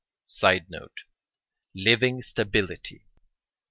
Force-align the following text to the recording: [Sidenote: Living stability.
[Sidenote: 0.25 1.01
Living 1.75 2.23
stability. 2.23 3.05